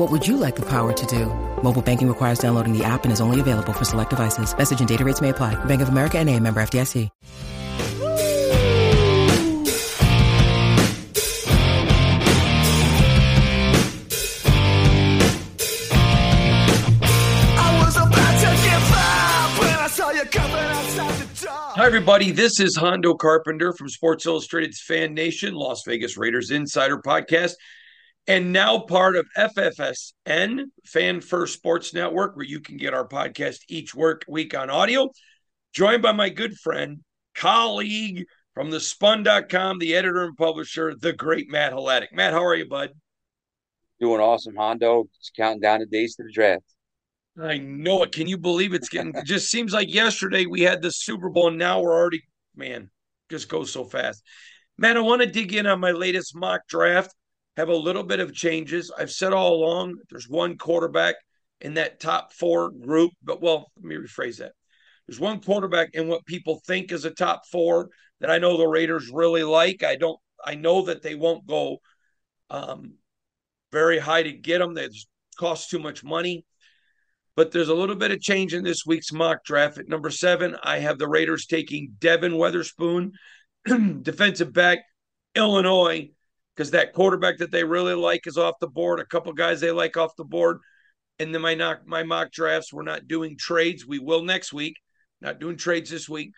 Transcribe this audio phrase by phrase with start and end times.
[0.00, 1.26] What would you like the power to do?
[1.62, 4.56] Mobile banking requires downloading the app and is only available for select devices.
[4.56, 5.62] Message and data rates may apply.
[5.66, 7.10] Bank of America and a member FDIC.
[21.76, 22.30] Hi, everybody.
[22.30, 27.52] This is Hondo Carpenter from Sports Illustrated's Fan Nation, Las Vegas Raiders Insider Podcast,
[28.26, 33.60] and now part of FFSN, Fan First Sports Network, where you can get our podcast
[33.68, 35.10] each work week on audio.
[35.72, 37.00] Joined by my good friend,
[37.34, 42.12] colleague from the spun.com, the editor and publisher, the great Matt Hladik.
[42.12, 42.90] Matt, how are you, bud?
[44.00, 45.04] Doing awesome, Hondo.
[45.18, 46.64] Just counting down the days to the draft.
[47.40, 48.12] I know it.
[48.12, 49.14] Can you believe it's getting?
[49.14, 52.22] It just seems like yesterday we had the Super Bowl, and now we're already,
[52.56, 52.90] man,
[53.30, 54.22] just goes so fast.
[54.76, 57.14] Man, I want to dig in on my latest mock draft.
[57.60, 58.90] Have a little bit of changes.
[58.96, 61.16] I've said all along there's one quarterback
[61.60, 64.52] in that top four group, but well, let me rephrase that.
[65.06, 68.66] There's one quarterback in what people think is a top four that I know the
[68.66, 69.82] Raiders really like.
[69.82, 70.18] I don't.
[70.42, 71.80] I know that they won't go
[72.48, 72.94] um,
[73.72, 74.72] very high to get them.
[74.72, 74.88] They
[75.38, 76.46] cost too much money
[77.36, 79.78] but there's a little bit of change in this week's mock draft.
[79.78, 83.12] At number seven, I have the Raiders taking Devon Witherspoon,
[84.02, 84.80] defensive back,
[85.34, 86.10] Illinois,
[86.60, 89.00] because that quarterback that they really like is off the board.
[89.00, 90.58] A couple guys they like off the board.
[91.18, 93.86] And then my knock, my mock drafts, we're not doing trades.
[93.86, 94.76] We will next week.
[95.22, 96.32] Not doing trades this week.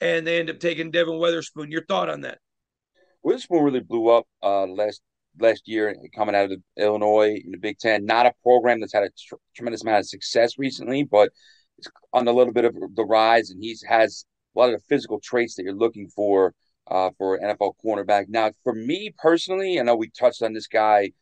[0.00, 1.70] And they end up taking Devon Witherspoon.
[1.70, 2.38] Your thought on that?
[3.22, 5.02] Witherspoon really blew up uh, last
[5.38, 8.04] last year coming out of Illinois in the Big Ten.
[8.04, 11.30] Not a program that's had a tr- tremendous amount of success recently, but
[11.78, 14.24] it's on a little bit of the rise, and he's has
[14.56, 16.54] a lot of the physical traits that you're looking for
[16.86, 18.26] uh, for NFL cornerback.
[18.28, 21.12] Now, for me personally, I know we touched on this guy.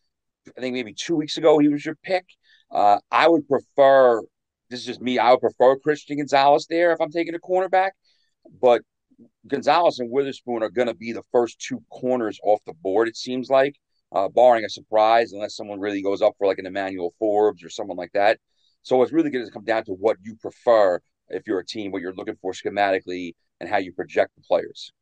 [0.57, 2.25] I think maybe two weeks ago he was your pick.
[2.71, 4.23] Uh, I would prefer.
[4.71, 5.19] This is just me.
[5.19, 7.91] I would prefer Christian Gonzalez there if I'm taking a cornerback,
[8.61, 8.83] but
[9.47, 13.09] Gonzalez and Witherspoon are going to be the first two corners off the board.
[13.09, 13.77] It seems like
[14.13, 17.71] uh, barring a surprise, unless someone really goes up for like an Emmanuel Forbes or
[17.71, 18.39] someone like that.
[18.83, 21.91] So it's really going to come down to what you prefer if you're a team,
[21.93, 24.93] what you're looking for schematically, and how you project the players.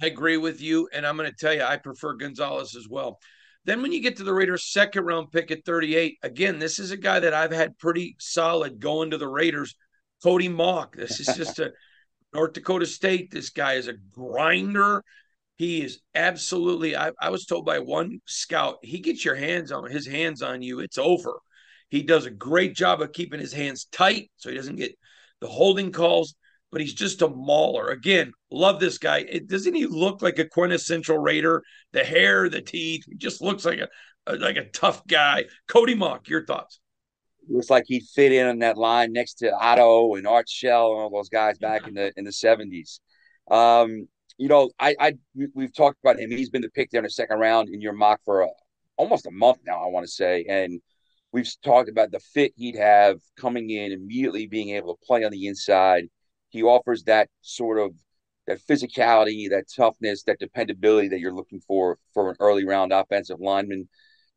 [0.00, 3.18] I agree with you, and I'm going to tell you, I prefer Gonzalez as well.
[3.64, 6.90] Then when you get to the Raiders' second round pick at 38, again, this is
[6.90, 9.74] a guy that I've had pretty solid going to the Raiders.
[10.22, 10.94] Cody Mauch.
[10.96, 11.72] This is just a
[12.34, 13.30] North Dakota State.
[13.30, 15.02] This guy is a grinder.
[15.56, 16.96] He is absolutely.
[16.96, 20.62] I, I was told by one scout, he gets your hands on his hands on
[20.62, 21.40] you, it's over.
[21.88, 24.94] He does a great job of keeping his hands tight so he doesn't get
[25.40, 26.34] the holding calls.
[26.70, 27.88] But he's just a mauler.
[27.88, 29.18] Again, love this guy.
[29.18, 31.62] It, doesn't he look like a quintessential Raider?
[31.92, 33.88] The hair, the teeth, he just looks like a,
[34.26, 35.44] a like a tough guy.
[35.66, 36.80] Cody Mauch, your thoughts?
[37.48, 41.00] looks like he'd fit in on that line next to Otto and Art Shell and
[41.00, 43.00] all those guys back in the in the seventies.
[43.50, 45.12] Um, you know, I, I
[45.54, 46.30] we've talked about him.
[46.30, 48.48] He's been the pick there in the second round in your mock for a,
[48.96, 49.82] almost a month now.
[49.82, 50.80] I want to say, and
[51.32, 55.32] we've talked about the fit he'd have coming in immediately, being able to play on
[55.32, 56.04] the inside.
[56.48, 57.92] He offers that sort of
[58.46, 63.40] that physicality, that toughness, that dependability that you're looking for for an early round offensive
[63.40, 63.88] lineman.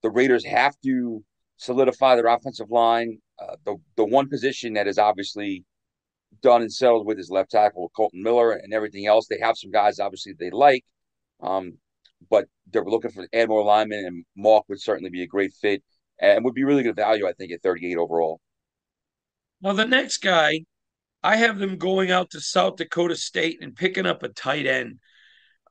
[0.04, 1.24] The Raiders have to
[1.58, 3.19] solidify their offensive line.
[3.40, 5.63] Uh, the the one position that is obviously
[6.42, 9.28] done and settled with his left tackle, Kolton Miller, and everything else.
[9.28, 10.86] They have some guys, obviously, they like,
[11.42, 11.78] um,
[12.30, 15.84] but they're looking for add more linemen, and Mauch would certainly be a great fit
[16.19, 18.40] and would be really good value, I think, at 38 overall.
[19.62, 20.62] Well, the next guy,
[21.24, 25.00] I have them going out to South Dakota State and picking up a tight end.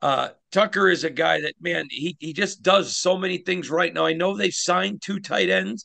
[0.00, 3.93] Uh, Tucker is a guy that, man, he, he just does so many things right
[3.93, 4.06] now.
[4.06, 5.85] I know they signed two tight ends,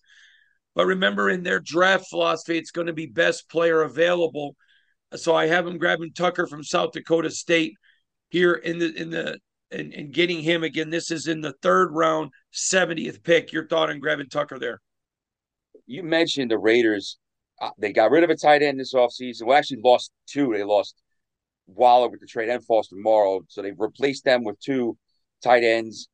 [0.74, 4.56] but remember in their draft philosophy, it's going to be best player available
[5.16, 7.74] So I have him grabbing Tucker from South Dakota State
[8.30, 9.40] here in the in the
[9.72, 10.90] and, and getting him again.
[10.90, 13.52] This is in the third round, 70th pick.
[13.52, 14.82] Your thought on grabbing Tucker there?
[15.86, 17.18] You mentioned the Raiders.
[17.62, 19.44] Uh, they got rid of a tight end this offseason.
[19.44, 20.54] Well, actually lost two.
[20.54, 21.02] They lost
[21.68, 23.42] Waller with the trade and Foster Moreau.
[23.48, 24.98] So they've replaced them with two
[25.44, 26.10] tight ends.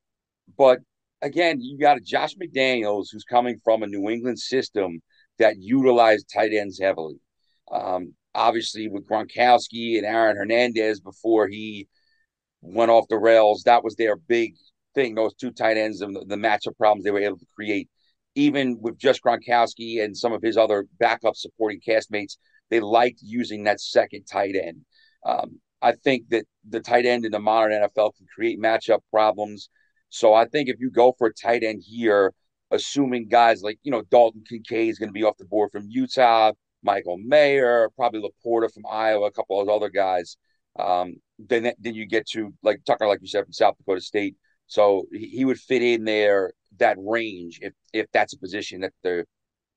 [0.57, 0.79] But
[1.21, 5.01] again, you got a Josh McDaniels who's coming from a New England system
[5.39, 7.19] that utilized tight ends heavily.
[7.71, 11.87] Um, obviously, with Gronkowski and Aaron Hernandez before he
[12.61, 14.55] went off the rails, that was their big
[14.93, 15.15] thing.
[15.15, 17.89] Those two tight ends and the matchup problems they were able to create.
[18.35, 22.37] Even with just Gronkowski and some of his other backup supporting castmates,
[22.69, 24.85] they liked using that second tight end.
[25.25, 29.69] Um, I think that the tight end in the modern NFL can create matchup problems.
[30.09, 32.33] So I think if you go for a tight end here,
[32.69, 35.87] assuming guys like, you know, Dalton Kincaid is going to be off the board from
[35.89, 40.37] Utah, Michael Mayer, probably LaPorta from Iowa, a couple of other guys.
[40.79, 44.35] Um, then then you get to like Tucker, like you said, from South Dakota State.
[44.67, 48.93] So he, he would fit in there that range if if that's a position that
[49.03, 49.25] the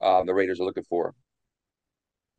[0.01, 1.15] uh, the Raiders are looking for.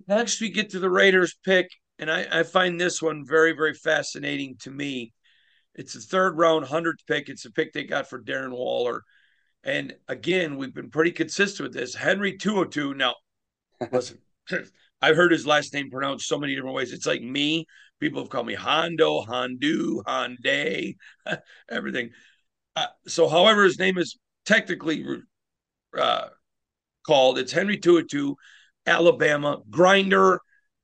[0.07, 1.69] Next, we get to the Raiders pick,
[2.00, 5.13] and I, I find this one very very fascinating to me.
[5.74, 7.30] It's a third round, hundredth pick.
[7.30, 9.04] It's a pick they got for Darren Waller.
[9.63, 11.96] And again, we've been pretty consistent with this.
[11.96, 12.96] Henry To'oTo'o.
[12.96, 13.16] Now,
[13.92, 14.19] listen,
[15.01, 16.94] I've heard his last name pronounced so many different ways.
[16.94, 17.66] It's like me.
[18.00, 20.96] People have called me Hondo, Hondu, Hyundai,
[21.69, 22.12] everything.
[22.75, 25.06] Uh, so, however, his name is technically
[25.97, 26.27] uh,
[27.06, 28.36] called, it's Henry To'oTo'o,
[28.86, 30.39] Alabama grinder.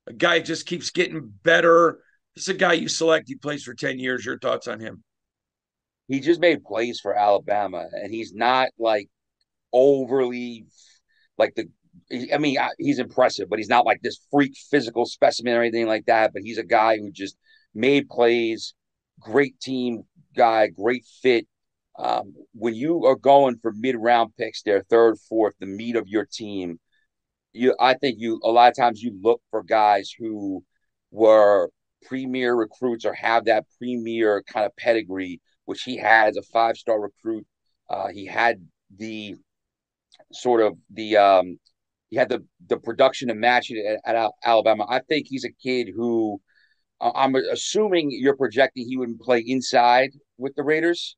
[0.06, 2.00] A guy just keeps getting better.
[2.34, 3.28] This is a guy you select.
[3.28, 4.24] He plays for 10 years.
[4.24, 5.04] Your thoughts on him?
[6.12, 9.08] he just made plays for Alabama, and he's not like
[9.72, 10.66] overly
[11.38, 11.68] like the.
[12.32, 16.06] I mean, he's impressive, but he's not like this freak physical specimen or anything like
[16.06, 16.32] that.
[16.32, 17.36] But he's a guy who just
[17.74, 18.74] made plays,
[19.20, 20.02] great team
[20.36, 21.46] guy, great fit.
[21.98, 26.08] Um, when you are going for mid round picks, their third, fourth, the meat of
[26.08, 26.78] your team,
[27.52, 30.64] you I think you a lot of times you look for guys who
[31.10, 31.70] were
[32.06, 36.76] premier recruits or have that premier kind of pedigree which he had as a five
[36.76, 37.46] star recruit.
[37.88, 38.66] Uh, he had
[38.96, 39.34] the
[40.32, 41.58] sort of the um,
[42.10, 44.86] he had the the production to match it at, at Alabama.
[44.88, 46.40] I think he's a kid who
[47.00, 51.16] uh, I'm assuming you're projecting he would play inside with the Raiders,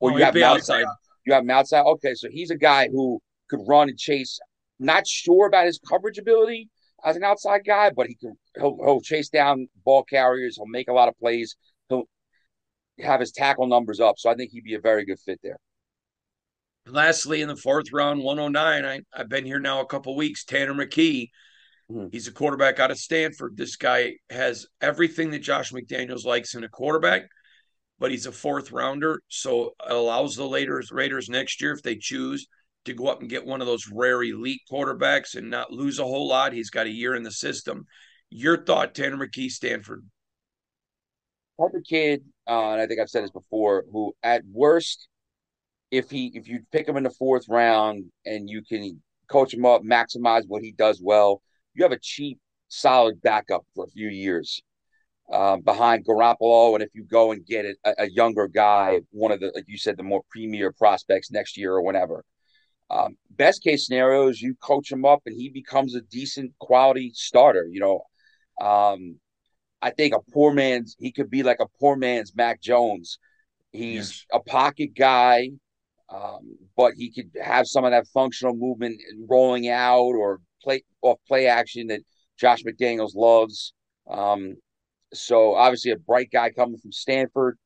[0.00, 0.84] or oh, you have him outside.
[1.24, 1.82] You have him outside.
[1.82, 4.38] Okay, so he's a guy who could run and chase.
[4.78, 6.68] Not sure about his coverage ability
[7.04, 10.56] as an outside guy, but he can he'll, he'll chase down ball carriers.
[10.56, 11.56] He'll make a lot of plays.
[11.88, 12.04] He'll
[13.00, 14.18] have his tackle numbers up.
[14.18, 15.58] So I think he'd be a very good fit there.
[16.88, 20.44] Lastly, in the fourth round, 109, I, I've been here now a couple weeks.
[20.44, 21.30] Tanner McKee.
[21.90, 22.08] Mm-hmm.
[22.12, 23.56] He's a quarterback out of Stanford.
[23.56, 27.28] This guy has everything that Josh McDaniels likes in a quarterback,
[27.98, 29.22] but he's a fourth rounder.
[29.28, 32.46] So it allows the Raiders, Raiders next year, if they choose,
[32.84, 36.04] to go up and get one of those rare elite quarterbacks and not lose a
[36.04, 36.52] whole lot.
[36.52, 37.84] He's got a year in the system.
[38.30, 40.04] Your thought, Tanner McKee, Stanford?
[41.58, 45.08] type of kid, uh, and I think I've said this before, who at worst,
[45.90, 49.00] if he if you pick him in the fourth round and you can
[49.30, 51.40] coach him up, maximize what he does well,
[51.74, 52.38] you have a cheap,
[52.68, 54.62] solid backup for a few years
[55.32, 56.74] uh, behind Garoppolo.
[56.74, 59.78] And if you go and get a, a, younger guy, one of the like you
[59.78, 62.24] said, the more premier prospects next year or whenever.
[62.88, 67.10] Um, best case scenario is you coach him up and he becomes a decent quality
[67.14, 67.66] starter.
[67.68, 69.16] You know, um,
[69.82, 73.18] I think a poor man's he could be like a poor man's Mac Jones.
[73.72, 74.26] He's yes.
[74.32, 75.50] a pocket guy,
[76.08, 81.18] um, but he could have some of that functional movement rolling out or play off
[81.26, 82.02] play action that
[82.38, 83.72] Josh McDaniels loves.
[84.08, 84.56] Um,
[85.12, 87.58] so obviously a bright guy coming from Stanford.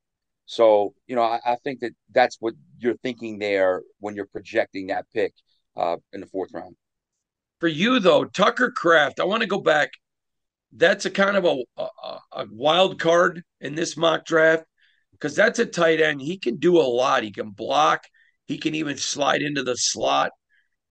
[0.46, 4.88] So you know I, I, think that that's what you're thinking there when you're projecting
[4.88, 5.32] that pick
[5.76, 6.76] uh, in the fourth round.
[7.60, 9.90] For you though, Tucker Kraft, I want to go back
[10.72, 14.64] that's a kind of a, a, a wild card in this mock draft
[15.12, 16.20] because that's a tight end.
[16.20, 17.22] He can do a lot.
[17.22, 18.04] He can block.
[18.46, 20.30] He can even slide into the slot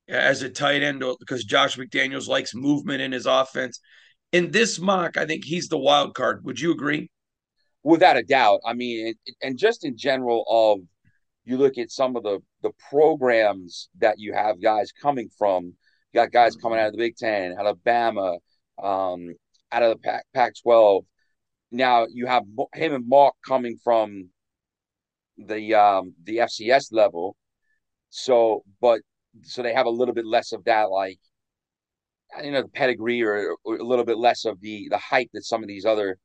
[0.08, 3.80] as a tight end because Josh McDaniels likes movement in his offense.
[4.32, 6.44] In this mock, I think he's the wild card.
[6.46, 7.10] Would you agree?
[7.84, 8.60] Without a doubt.
[8.66, 10.80] I mean, and just in general, of
[11.46, 15.66] you look at some of the the programs that you have guys coming from.
[15.66, 18.38] You got guys coming out of the Big Ten, Alabama,
[18.82, 19.34] um,
[19.72, 21.06] out of the Pac Pac twelve.
[21.72, 22.44] Now you have
[22.74, 24.30] him and Mauch coming from
[25.38, 27.36] the um the FCS level.
[28.10, 29.02] So, but
[29.44, 31.20] so they have a little bit less of that like
[32.44, 35.46] you know the pedigree or, or, a little bit less of the the hype that
[35.46, 36.18] some of these other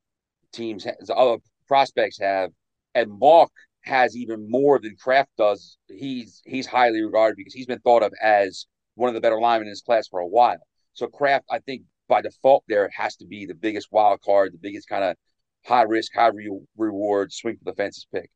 [0.53, 2.51] teams, other prospects have,
[2.95, 3.51] and Mauch
[3.83, 5.77] has even more than Kraft does.
[5.89, 9.67] He's he's highly regarded because he's been thought of as one of the better linemen
[9.67, 10.61] in his class for a while.
[10.93, 14.59] So Kraft, I think by default, there has to be the biggest wild card, the
[14.59, 15.17] biggest kind of
[15.67, 18.31] high risk, high re- reward, swing for the fences pick.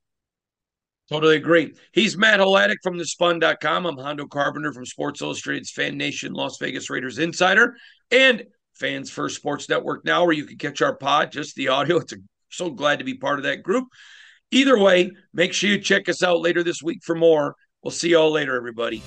[1.11, 1.75] Totally agree.
[1.93, 3.87] He's Matt Hladik from thespun.com.
[3.87, 7.77] I'm Hondo Carpenter from Sports Illustrated's Fan Nation Las Vegas Raiders Insider
[8.11, 11.97] and Fans First Sports Network now, where you can catch our pod, just the audio.
[11.97, 12.17] It's a,
[12.51, 13.89] so glad to be part of that group.
[14.51, 17.55] Either way, make sure you check us out later this week for more.
[17.83, 19.03] We'll see y'all later, everybody.